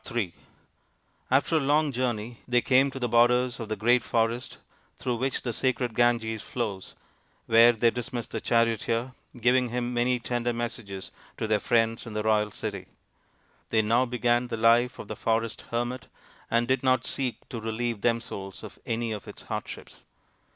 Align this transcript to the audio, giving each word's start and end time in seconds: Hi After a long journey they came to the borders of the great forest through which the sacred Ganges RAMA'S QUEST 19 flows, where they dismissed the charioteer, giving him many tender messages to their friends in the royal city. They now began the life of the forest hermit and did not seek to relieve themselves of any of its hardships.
Hi 0.09 0.33
After 1.29 1.57
a 1.57 1.59
long 1.59 1.91
journey 1.91 2.39
they 2.47 2.61
came 2.63 2.89
to 2.89 2.97
the 2.97 3.07
borders 3.07 3.59
of 3.59 3.69
the 3.69 3.75
great 3.75 4.03
forest 4.03 4.57
through 4.97 5.17
which 5.17 5.43
the 5.43 5.53
sacred 5.53 5.93
Ganges 5.93 6.41
RAMA'S 6.41 6.43
QUEST 6.43 6.55
19 6.55 6.55
flows, 6.55 6.95
where 7.45 7.71
they 7.73 7.91
dismissed 7.91 8.31
the 8.31 8.41
charioteer, 8.41 9.13
giving 9.39 9.69
him 9.69 9.93
many 9.93 10.17
tender 10.19 10.53
messages 10.53 11.11
to 11.37 11.45
their 11.45 11.59
friends 11.59 12.07
in 12.07 12.13
the 12.13 12.23
royal 12.23 12.49
city. 12.49 12.87
They 13.69 13.83
now 13.83 14.07
began 14.07 14.47
the 14.47 14.57
life 14.57 14.97
of 14.97 15.07
the 15.07 15.15
forest 15.15 15.65
hermit 15.69 16.07
and 16.49 16.67
did 16.67 16.81
not 16.81 17.05
seek 17.05 17.47
to 17.49 17.61
relieve 17.61 18.01
themselves 18.01 18.63
of 18.63 18.79
any 18.87 19.11
of 19.11 19.27
its 19.27 19.43
hardships. 19.43 20.03